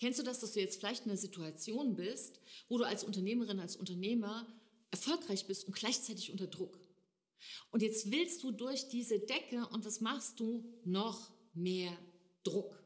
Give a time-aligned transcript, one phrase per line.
[0.00, 3.60] Kennst du das, dass du jetzt vielleicht in einer Situation bist, wo du als Unternehmerin,
[3.60, 4.46] als Unternehmer
[4.90, 6.80] erfolgreich bist und gleichzeitig unter Druck?
[7.70, 10.64] Und jetzt willst du durch diese Decke und was machst du?
[10.84, 11.96] Noch mehr
[12.44, 12.82] Druck.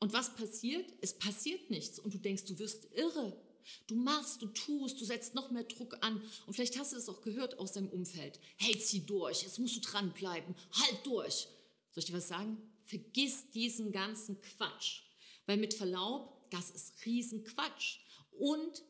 [0.00, 0.92] Und was passiert?
[1.00, 3.40] Es passiert nichts und du denkst, du wirst irre.
[3.86, 6.20] Du machst, du tust, du setzt noch mehr Druck an.
[6.46, 8.40] Und vielleicht hast du es auch gehört aus deinem Umfeld.
[8.56, 11.46] Hey, zieh durch, jetzt musst du dranbleiben, halt durch.
[11.92, 12.58] Soll ich dir was sagen?
[12.84, 15.02] Vergiss diesen ganzen Quatsch.
[15.46, 17.98] Weil mit Verlaub, das ist Riesenquatsch.
[18.32, 18.82] Und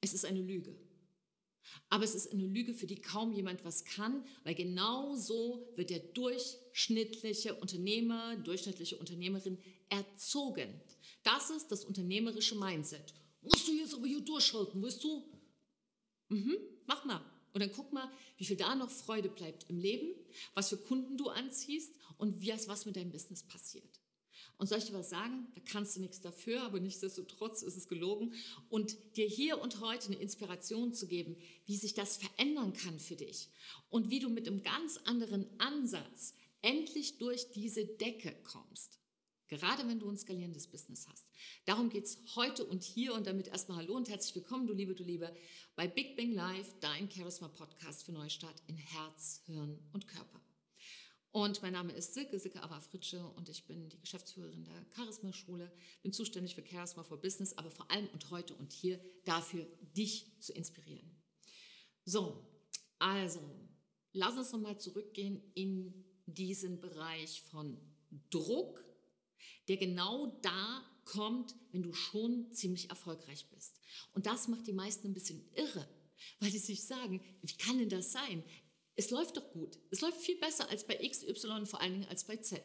[0.00, 0.76] es ist eine Lüge.
[1.90, 5.90] Aber es ist eine Lüge, für die kaum jemand was kann, weil genau so wird
[5.90, 10.80] der durchschnittliche Unternehmer, durchschnittliche Unternehmerin erzogen.
[11.22, 13.14] Das ist das unternehmerische Mindset.
[13.42, 15.24] Musst du jetzt aber hier durchhalten, weißt du?
[16.28, 16.56] Mhm,
[16.86, 17.24] mach mal.
[17.52, 20.14] Und dann guck mal, wie viel da noch Freude bleibt im Leben,
[20.54, 23.97] was für Kunden du anziehst und wie, was mit deinem Business passiert.
[24.58, 25.46] Und soll ich dir was sagen?
[25.54, 28.34] Da kannst du nichts dafür, aber nichtsdestotrotz ist es gelogen.
[28.68, 33.14] Und dir hier und heute eine Inspiration zu geben, wie sich das verändern kann für
[33.14, 33.48] dich
[33.88, 38.98] und wie du mit einem ganz anderen Ansatz endlich durch diese Decke kommst.
[39.46, 41.26] Gerade wenn du ein skalierendes Business hast.
[41.64, 44.94] Darum geht es heute und hier und damit erstmal Hallo und herzlich willkommen, du Liebe,
[44.94, 45.34] du Liebe,
[45.74, 50.47] bei Big Bang Live, dein Charisma Podcast für Neustart in Herz, Hirn und Körper.
[51.30, 55.32] Und mein Name ist Silke, Silke Ava Fritsche und ich bin die Geschäftsführerin der Charisma
[55.32, 55.70] Schule,
[56.02, 60.40] bin zuständig für Charisma for Business, aber vor allem und heute und hier dafür, dich
[60.40, 61.10] zu inspirieren.
[62.04, 62.46] So,
[62.98, 63.40] also,
[64.12, 67.78] lass uns nochmal zurückgehen in diesen Bereich von
[68.30, 68.82] Druck,
[69.68, 73.78] der genau da kommt, wenn du schon ziemlich erfolgreich bist.
[74.12, 75.88] Und das macht die meisten ein bisschen irre,
[76.40, 78.42] weil die sich sagen, wie kann denn das sein?
[78.98, 79.78] Es läuft doch gut.
[79.92, 82.60] Es läuft viel besser als bei X, Y, vor allen Dingen als bei Z.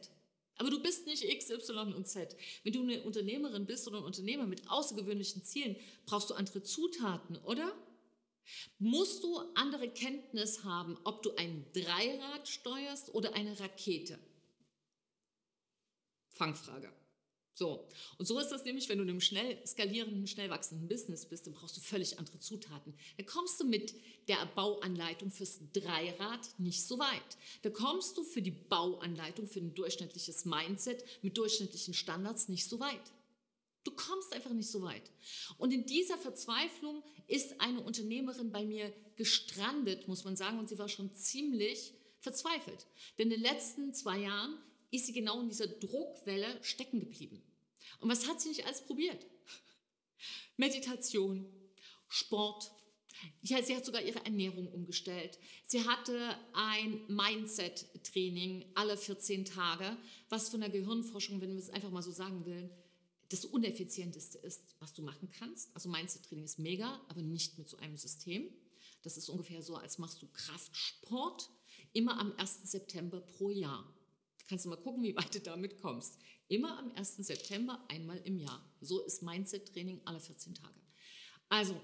[0.56, 2.36] Aber du bist nicht X, Y und Z.
[2.64, 5.76] Wenn du eine Unternehmerin bist oder ein Unternehmer mit außergewöhnlichen Zielen,
[6.08, 7.72] brauchst du andere Zutaten, oder?
[8.80, 14.18] Musst du andere Kenntnis haben, ob du ein Dreirad steuerst oder eine Rakete?
[16.30, 16.92] Fangfrage.
[17.56, 17.88] So,
[18.18, 21.46] und so ist das nämlich, wenn du in einem schnell skalierenden, schnell wachsenden Business bist,
[21.46, 22.96] dann brauchst du völlig andere Zutaten.
[23.18, 23.94] Da kommst du mit
[24.28, 27.38] der Bauanleitung fürs Dreirad nicht so weit.
[27.62, 32.80] Da kommst du für die Bauanleitung, für ein durchschnittliches Mindset mit durchschnittlichen Standards nicht so
[32.80, 33.14] weit.
[33.84, 35.04] Du kommst einfach nicht so weit.
[35.58, 40.80] Und in dieser Verzweiflung ist eine Unternehmerin bei mir gestrandet, muss man sagen, und sie
[40.80, 42.88] war schon ziemlich verzweifelt.
[43.18, 44.58] Denn in den letzten zwei Jahren
[44.94, 47.42] ist sie genau in dieser Druckwelle stecken geblieben.
[48.00, 49.26] Und was hat sie nicht alles probiert?
[50.58, 51.46] Meditation,
[52.08, 52.72] Sport.
[53.42, 55.40] Ja, sie hat sogar ihre Ernährung umgestellt.
[55.66, 59.98] Sie hatte ein Mindset-Training alle 14 Tage,
[60.30, 62.70] was von der Gehirnforschung, wenn man es einfach mal so sagen will,
[63.30, 65.74] das uneffizienteste ist, was du machen kannst.
[65.74, 68.48] Also Mindset-Training ist mega, aber nicht mit so einem System.
[69.02, 71.50] Das ist ungefähr so, als machst du Kraftsport
[71.94, 72.70] immer am 1.
[72.70, 73.92] September pro Jahr.
[74.48, 76.20] Kannst du mal gucken, wie weit du damit kommst.
[76.48, 77.18] Immer am 1.
[77.18, 78.64] September, einmal im Jahr.
[78.82, 80.80] So ist Mindset-Training alle 14 Tage.
[81.50, 81.80] Also,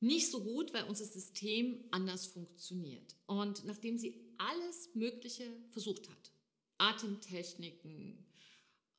[0.00, 3.14] nicht so gut, weil unser System anders funktioniert.
[3.26, 6.32] Und nachdem sie alles Mögliche versucht hat,
[6.78, 8.26] Atemtechniken,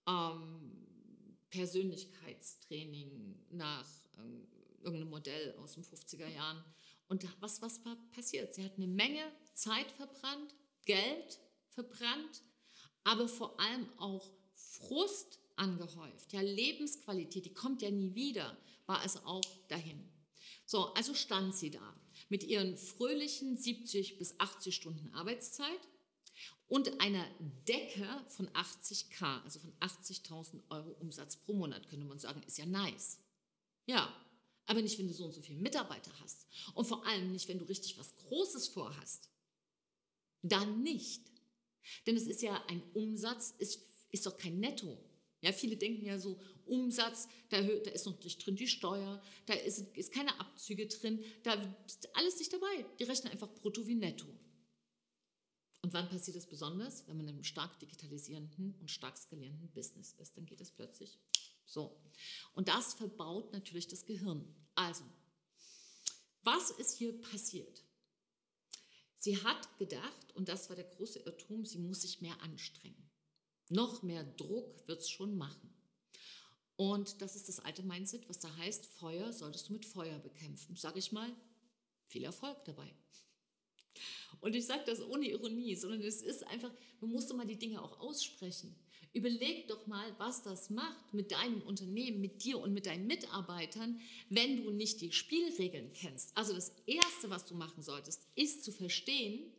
[0.08, 0.78] ähm,
[1.50, 3.88] Persönlichkeitstraining nach
[4.20, 6.64] ähm, irgendeinem Modell aus den 50er Jahren.
[7.08, 8.54] Und was, was war passiert?
[8.56, 10.56] Sie hat eine Menge Zeit verbrannt,
[10.86, 11.40] Geld
[11.74, 12.44] verbrannt,
[13.04, 16.34] aber vor allem auch Frust angehäuft.
[16.34, 20.10] Ja, Lebensqualität, die kommt ja nie wieder, war also auch dahin.
[20.66, 21.96] So, also stand sie da
[22.30, 25.82] mit ihren fröhlichen 70 bis 80 Stunden Arbeitszeit
[26.68, 27.26] und einer
[27.68, 32.66] Decke von 80k, also von 80.000 Euro Umsatz pro Monat, könnte man sagen, ist ja
[32.66, 33.18] nice.
[33.86, 34.14] Ja,
[34.66, 36.48] aber nicht, wenn du so und so viele Mitarbeiter hast.
[36.74, 39.30] Und vor allem nicht, wenn du richtig was Großes vorhast.
[40.44, 41.31] Dann nicht.
[42.06, 43.82] Denn es ist ja ein Umsatz, ist,
[44.12, 44.98] ist doch kein Netto.
[45.42, 49.56] Ja, viele denken ja so, Umsatz, da, da ist noch nicht drin die Steuer, da
[49.56, 51.54] ist, ist keine Abzüge drin, da
[51.86, 52.86] ist alles nicht dabei.
[53.00, 54.28] Die rechnen einfach brutto wie netto.
[55.82, 57.08] Und wann passiert das besonders?
[57.08, 61.18] Wenn man in einem stark digitalisierenden und stark skalierenden Business ist, dann geht es plötzlich
[61.66, 62.00] so.
[62.54, 64.46] Und das verbaut natürlich das Gehirn.
[64.76, 65.04] Also,
[66.44, 67.84] was ist hier passiert?
[69.24, 73.08] Sie hat gedacht, und das war der große Irrtum, sie muss sich mehr anstrengen.
[73.70, 75.72] Noch mehr Druck wird es schon machen.
[76.76, 80.76] Und das ist das alte Mindset, was da heißt, Feuer solltest du mit Feuer bekämpfen.
[80.76, 81.32] Sage ich mal,
[82.08, 82.92] viel Erfolg dabei.
[84.40, 87.60] Und ich sage das ohne Ironie, sondern es ist einfach, man muss doch mal die
[87.60, 88.76] Dinge auch aussprechen.
[89.14, 94.00] Überleg doch mal, was das macht mit deinem Unternehmen, mit dir und mit deinen Mitarbeitern,
[94.30, 96.36] wenn du nicht die Spielregeln kennst.
[96.38, 99.52] Also das Erste, was du machen solltest, ist zu verstehen,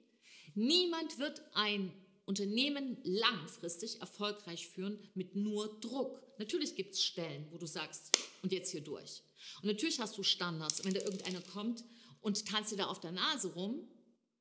[0.55, 1.93] niemand wird ein
[2.25, 6.23] Unternehmen langfristig erfolgreich führen mit nur Druck.
[6.39, 9.23] Natürlich gibt es Stellen, wo du sagst, und jetzt hier durch.
[9.61, 10.85] Und natürlich hast du Standards.
[10.85, 11.85] Wenn da irgendeiner kommt
[12.21, 13.87] und tanzt dir da auf der Nase rum,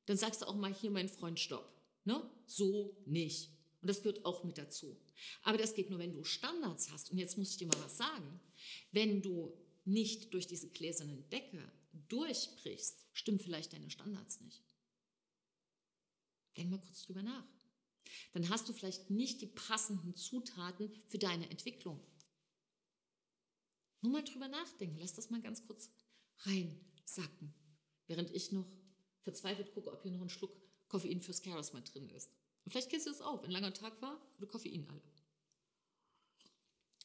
[0.06, 1.68] dann sagst du auch mal hier, mein Freund, stopp.
[2.04, 2.22] Ne?
[2.46, 3.50] So nicht.
[3.82, 4.96] Und das gehört auch mit dazu.
[5.42, 7.10] Aber das geht nur, wenn du Standards hast.
[7.10, 8.40] Und jetzt muss ich dir mal was sagen.
[8.92, 9.52] Wenn du
[9.84, 11.60] nicht durch diese gläsernen Decke
[12.08, 14.62] durchbrichst, stimmen vielleicht deine Standards nicht.
[16.56, 17.44] Denk mal kurz drüber nach.
[18.32, 22.00] Dann hast du vielleicht nicht die passenden Zutaten für deine Entwicklung.
[24.00, 24.98] Nur mal drüber nachdenken.
[24.98, 25.90] Lass das mal ganz kurz
[26.38, 27.52] reinsacken.
[28.06, 28.70] Während ich noch
[29.22, 30.56] verzweifelt gucke, ob hier noch ein Schluck
[30.86, 32.30] Koffein fürs Chaos mal drin ist.
[32.64, 35.02] Und vielleicht kennst du das auch, wenn ein langer Tag war, oder Koffein alle.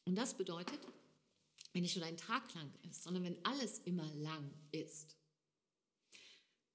[0.05, 0.79] Und das bedeutet,
[1.73, 5.17] wenn nicht nur dein Tag lang ist, sondern wenn alles immer lang ist,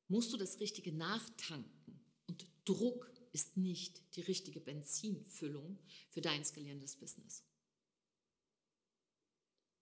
[0.08, 2.05] musst du das Richtige nachtanken.
[2.26, 5.79] Und Druck ist nicht die richtige Benzinfüllung
[6.11, 7.43] für dein skalierendes Business.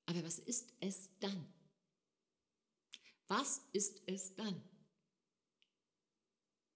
[0.06, 1.52] Aber was ist es dann?
[3.26, 4.62] Was ist es dann?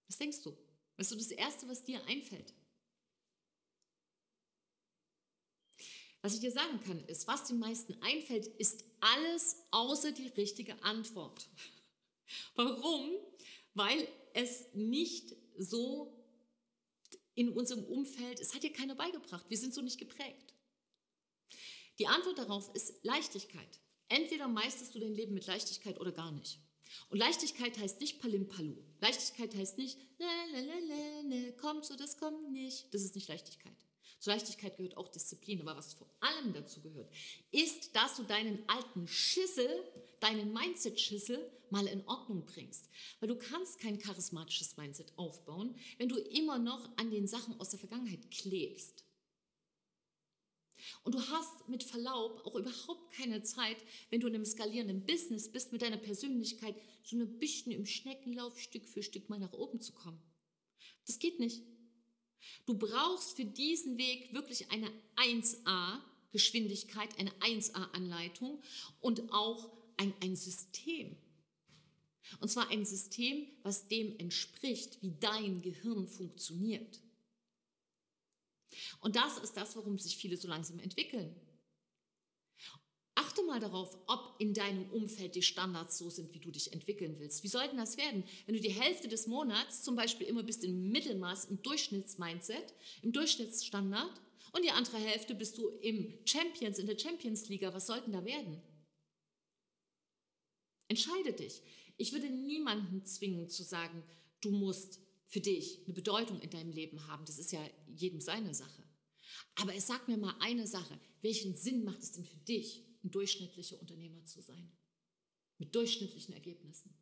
[0.07, 0.57] Was denkst du?
[0.97, 2.53] Was ist so das Erste, was dir einfällt?
[6.21, 10.81] Was ich dir sagen kann, ist, was den meisten einfällt, ist alles außer die richtige
[10.83, 11.47] Antwort.
[12.55, 13.11] Warum?
[13.75, 16.25] Weil es nicht so
[17.35, 19.45] in unserem Umfeld, es hat dir keiner beigebracht.
[19.49, 20.55] Wir sind so nicht geprägt.
[21.99, 23.79] Die Antwort darauf ist Leichtigkeit.
[24.07, 26.59] Entweder meisterst du dein Leben mit Leichtigkeit oder gar nicht.
[27.09, 28.75] Und Leichtigkeit heißt nicht Palimpalu.
[29.01, 32.93] Leichtigkeit heißt nicht, ne, kommt so, das kommt nicht.
[32.93, 33.75] Das ist nicht Leichtigkeit.
[34.19, 35.61] Zur Leichtigkeit gehört auch Disziplin.
[35.61, 37.11] Aber was vor allem dazu gehört,
[37.51, 39.69] ist, dass du deinen alten Schissel,
[40.19, 42.89] deinen Mindset-Schissel mal in Ordnung bringst.
[43.19, 47.69] Weil du kannst kein charismatisches Mindset aufbauen, wenn du immer noch an den Sachen aus
[47.69, 49.04] der Vergangenheit klebst.
[51.03, 53.77] Und du hast mit Verlaub auch überhaupt keine Zeit,
[54.09, 58.59] wenn du in einem skalierenden Business bist, mit deiner Persönlichkeit so ein bisschen im Schneckenlauf
[58.59, 60.21] Stück für Stück mal nach oben zu kommen.
[61.05, 61.61] Das geht nicht.
[62.65, 65.99] Du brauchst für diesen Weg wirklich eine 1A
[66.31, 68.61] Geschwindigkeit, eine 1A Anleitung
[68.99, 71.15] und auch ein, ein System.
[72.39, 76.99] Und zwar ein System, was dem entspricht, wie dein Gehirn funktioniert.
[78.99, 81.35] Und das ist das, warum sich viele so langsam entwickeln.
[83.15, 87.15] Achte mal darauf, ob in deinem Umfeld die Standards so sind, wie du dich entwickeln
[87.17, 87.43] willst.
[87.43, 90.89] Wie sollten das werden, wenn du die Hälfte des Monats zum Beispiel immer bist im
[90.91, 96.99] Mittelmaß, im Durchschnittsmindset, im Durchschnittsstandard und die andere Hälfte bist du im Champions, in der
[96.99, 97.73] Champions Liga.
[97.73, 98.61] Was sollten da werden?
[100.89, 101.61] Entscheide dich.
[101.97, 104.03] Ich würde niemanden zwingen zu sagen,
[104.41, 107.25] du musst für dich eine Bedeutung in deinem Leben haben.
[107.25, 108.83] Das ist ja jedem seine Sache.
[109.55, 110.99] Aber es sagt mir mal eine Sache.
[111.21, 114.71] Welchen Sinn macht es denn für dich, ein durchschnittlicher Unternehmer zu sein?
[115.57, 116.93] Mit durchschnittlichen Ergebnissen.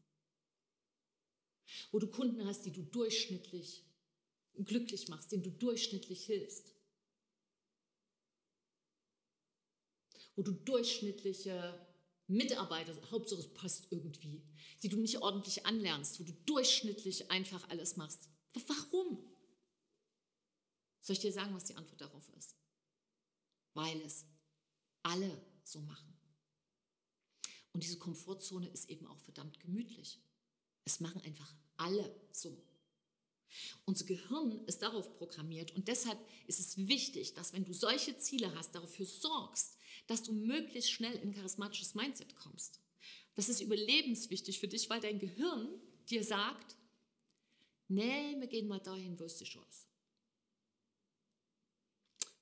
[1.91, 3.83] Wo du Kunden hast, die du durchschnittlich
[4.65, 6.75] glücklich machst, denen du durchschnittlich hilfst.
[10.35, 11.87] Wo du durchschnittliche
[12.27, 14.41] Mitarbeiter, Hauptsache es passt irgendwie,
[14.81, 18.29] die du nicht ordentlich anlernst, wo du durchschnittlich einfach alles machst.
[18.67, 19.19] Warum?
[21.01, 22.55] Soll ich dir sagen, was die Antwort darauf ist?
[23.73, 24.25] Weil es
[25.01, 26.13] alle so machen.
[27.73, 30.21] Und diese Komfortzone ist eben auch verdammt gemütlich.
[30.85, 32.63] Es machen einfach alle so.
[33.85, 38.53] Unser Gehirn ist darauf programmiert und deshalb ist es wichtig, dass wenn du solche Ziele
[38.55, 42.81] hast, dafür sorgst, dass du möglichst schnell in ein charismatisches Mindset kommst.
[43.35, 45.67] Das ist überlebenswichtig für dich, weil dein Gehirn
[46.09, 46.75] dir sagt,
[47.87, 49.87] nee, wir gehen mal dahin, wo es sicher ist.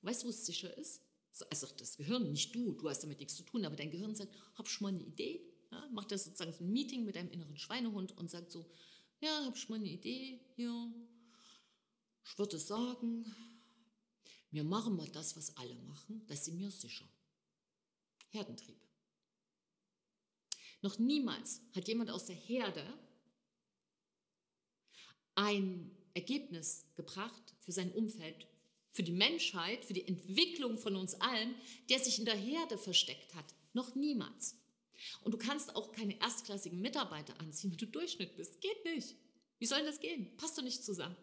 [0.02, 1.02] Weißt du, wo es sicher ist?
[1.48, 4.34] Also das Gehirn, nicht du, du hast damit nichts zu tun, aber dein Gehirn sagt,
[4.54, 5.40] hab schon mal eine Idee,
[5.70, 8.66] ja, macht das sozusagen so ein Meeting mit deinem inneren Schweinehund und sagt so,
[9.20, 10.92] ja, hab schon mal eine Idee hier,
[12.24, 13.24] ich würde sagen,
[14.50, 17.08] wir machen mal das, was alle machen, das sind mir sicher.
[18.32, 18.76] Herdentrieb.
[20.80, 22.84] Noch niemals hat jemand aus der Herde
[25.34, 28.46] ein Ergebnis gebracht für sein Umfeld,
[28.90, 31.54] für die Menschheit, für die Entwicklung von uns allen,
[31.88, 33.54] der sich in der Herde versteckt hat.
[33.72, 34.56] Noch niemals.
[35.22, 38.60] Und du kannst auch keine erstklassigen Mitarbeiter anziehen, wenn du Durchschnitt bist.
[38.60, 39.16] Geht nicht.
[39.58, 40.36] Wie soll das gehen?
[40.36, 41.16] Passt doch nicht zusammen.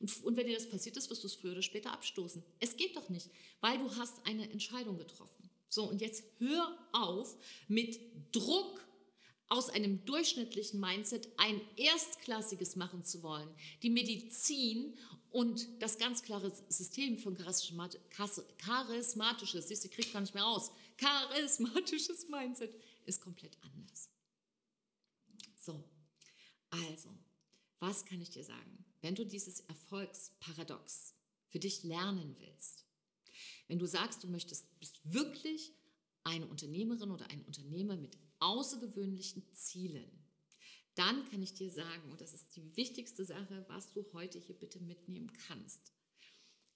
[0.00, 2.42] Und, und wenn dir das passiert ist, wirst du es früher oder später abstoßen.
[2.58, 5.49] Es geht doch nicht, weil du hast eine Entscheidung getroffen.
[5.70, 7.36] So, und jetzt hör auf
[7.68, 8.00] mit
[8.32, 8.84] Druck
[9.48, 13.48] aus einem durchschnittlichen Mindset ein erstklassiges machen zu wollen.
[13.82, 14.96] Die Medizin
[15.30, 22.28] und das ganz klare System von charismatisches, siehst du, kriegt gar nicht mehr raus, charismatisches
[22.28, 22.74] Mindset
[23.06, 24.08] ist komplett anders.
[25.56, 25.84] So,
[26.70, 27.16] also,
[27.78, 28.84] was kann ich dir sagen?
[29.02, 31.14] Wenn du dieses Erfolgsparadox
[31.48, 32.84] für dich lernen willst,
[33.70, 35.72] wenn du sagst, du möchtest, bist wirklich
[36.24, 40.10] eine Unternehmerin oder ein Unternehmer mit außergewöhnlichen Zielen,
[40.96, 44.58] dann kann ich dir sagen, und das ist die wichtigste Sache, was du heute hier
[44.58, 45.92] bitte mitnehmen kannst,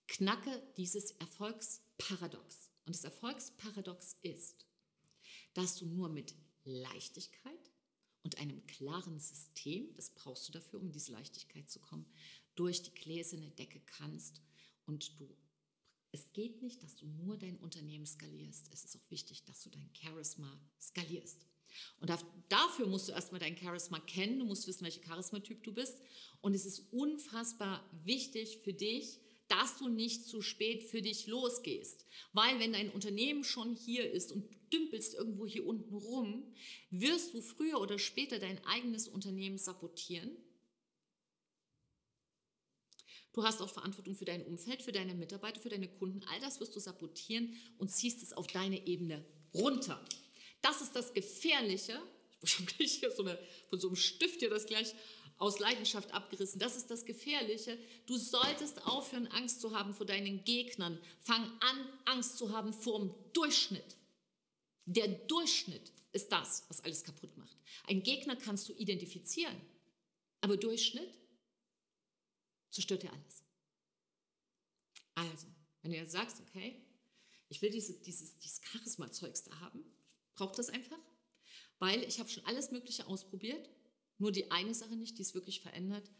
[0.06, 2.70] knacke dieses Erfolgsparadox.
[2.86, 4.64] Und das Erfolgsparadox ist,
[5.52, 7.72] dass du nur mit Leichtigkeit
[8.22, 12.06] und einem klaren System, das brauchst du dafür, um diese Leichtigkeit zu kommen,
[12.54, 14.42] durch die gläserne Decke kannst
[14.86, 15.36] und du
[16.14, 18.70] es geht nicht, dass du nur dein Unternehmen skalierst.
[18.72, 21.44] Es ist auch wichtig, dass du dein Charisma skalierst.
[21.98, 22.08] Und
[22.48, 25.98] dafür musst du erstmal dein Charisma kennen, du musst wissen, welcher Charismatyp du bist.
[26.40, 29.18] Und es ist unfassbar wichtig für dich,
[29.48, 32.06] dass du nicht zu spät für dich losgehst.
[32.32, 36.54] Weil wenn dein Unternehmen schon hier ist und du dümpelst irgendwo hier unten rum,
[36.90, 40.30] wirst du früher oder später dein eigenes Unternehmen sabotieren.
[43.34, 46.22] Du hast auch Verantwortung für dein Umfeld, für deine Mitarbeiter, für deine Kunden.
[46.30, 50.00] All das wirst du sabotieren und ziehst es auf deine Ebene runter.
[50.62, 52.00] Das ist das Gefährliche.
[52.42, 53.36] Ich habe gleich hier so eine,
[53.68, 54.94] von so einem Stift hier das gleich
[55.36, 56.60] aus Leidenschaft abgerissen.
[56.60, 57.76] Das ist das Gefährliche.
[58.06, 60.96] Du solltest aufhören, Angst zu haben vor deinen Gegnern.
[61.20, 63.96] Fang an, Angst zu haben vor dem Durchschnitt.
[64.84, 67.56] Der Durchschnitt ist das, was alles kaputt macht.
[67.88, 69.60] Ein Gegner kannst du identifizieren,
[70.40, 71.10] aber Durchschnitt
[72.74, 73.42] zerstört dir alles.
[75.14, 75.46] Also,
[75.82, 76.82] wenn du jetzt sagst, okay,
[77.48, 79.84] ich will diese, dieses, dieses Charisma-Zeugs da haben,
[80.34, 80.98] braucht das einfach,
[81.78, 83.70] weil ich habe schon alles Mögliche ausprobiert,
[84.18, 86.10] nur die eine Sache nicht, die es wirklich verändert,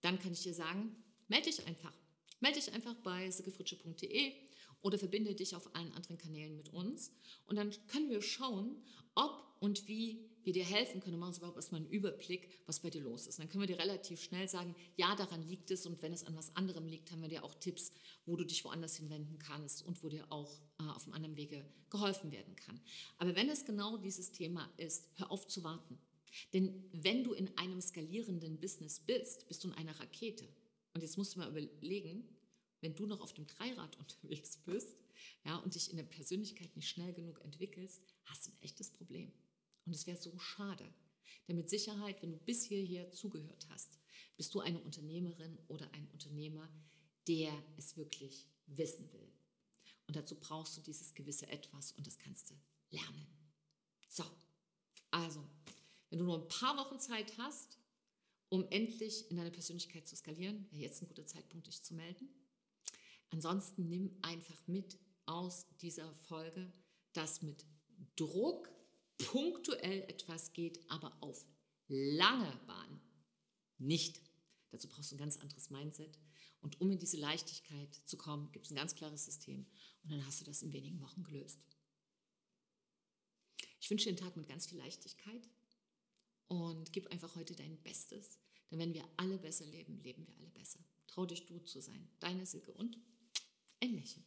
[0.00, 0.96] dann kann ich dir sagen,
[1.28, 1.92] melde dich einfach.
[2.40, 4.32] Melde dich einfach bei sigefritsche.de
[4.80, 7.12] oder verbinde dich auf allen anderen Kanälen mit uns.
[7.46, 8.82] Und dann können wir schauen,
[9.14, 11.18] ob und wie wir dir helfen können.
[11.18, 13.38] machen uns überhaupt erstmal einen Überblick, was bei dir los ist.
[13.38, 15.86] Dann können wir dir relativ schnell sagen, ja, daran liegt es.
[15.86, 17.92] Und wenn es an was anderem liegt, haben wir dir auch Tipps,
[18.26, 21.64] wo du dich woanders hinwenden kannst und wo dir auch äh, auf einem anderen Wege
[21.90, 22.80] geholfen werden kann.
[23.18, 25.98] Aber wenn es genau dieses Thema ist, hör auf zu warten.
[26.52, 30.48] Denn wenn du in einem skalierenden Business bist, bist du in einer Rakete.
[30.94, 32.24] Und jetzt musst du mal überlegen,
[32.80, 34.96] wenn du noch auf dem Dreirad unterwegs bist
[35.44, 39.32] ja, und dich in der Persönlichkeit nicht schnell genug entwickelst, hast du ein echtes Problem.
[39.84, 40.92] Und es wäre so schade.
[41.48, 43.98] Denn mit Sicherheit, wenn du bis hierher zugehört hast,
[44.36, 46.68] bist du eine Unternehmerin oder ein Unternehmer,
[47.28, 49.32] der es wirklich wissen will.
[50.06, 52.54] Und dazu brauchst du dieses gewisse Etwas und das kannst du
[52.90, 53.26] lernen.
[54.08, 54.24] So,
[55.10, 55.44] also,
[56.10, 57.78] wenn du nur ein paar Wochen Zeit hast,
[58.48, 62.28] um endlich in deiner Persönlichkeit zu skalieren, wäre jetzt ein guter Zeitpunkt, dich zu melden.
[63.30, 66.70] Ansonsten nimm einfach mit aus dieser Folge,
[67.14, 67.64] dass mit
[68.16, 68.68] Druck
[69.18, 71.44] punktuell etwas geht, aber auf
[71.88, 73.00] lange Bahn
[73.78, 74.20] nicht.
[74.70, 76.18] Dazu brauchst du ein ganz anderes Mindset.
[76.60, 79.66] Und um in diese Leichtigkeit zu kommen, gibt es ein ganz klares System.
[80.02, 81.66] Und dann hast du das in wenigen Wochen gelöst.
[83.80, 85.48] Ich wünsche dir einen Tag mit ganz viel Leichtigkeit
[86.46, 88.38] und gib einfach heute dein Bestes.
[88.70, 90.78] Denn wenn wir alle besser leben, leben wir alle besser.
[91.08, 92.08] Trau dich, du zu sein.
[92.20, 92.96] Deine Silke und
[93.80, 94.24] ein Lächeln.